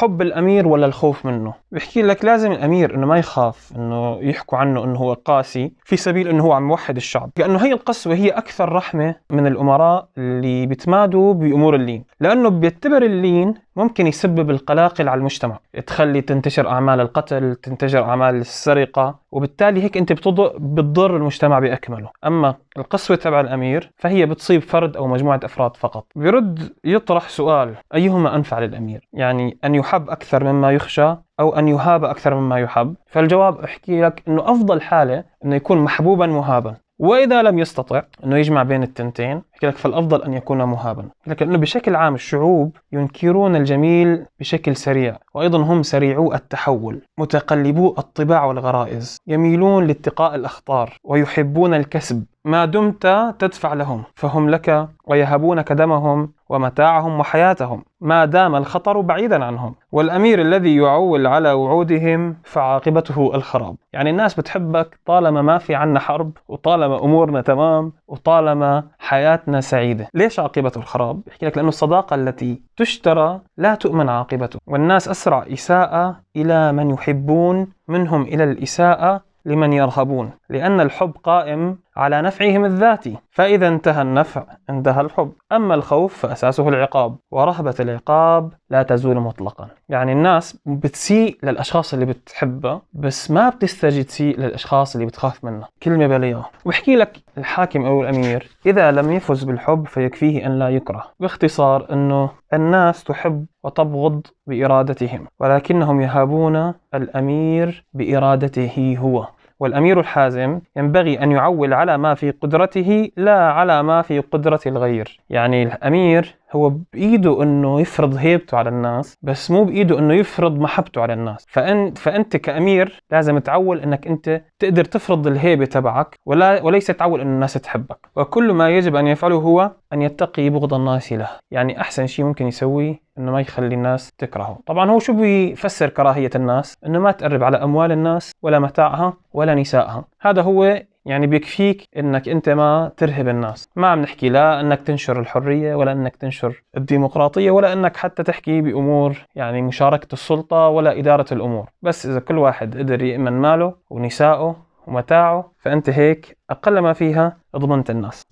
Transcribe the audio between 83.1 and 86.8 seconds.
فإذا انتهى النفع انتهى الحب. أما الخوف فأساسه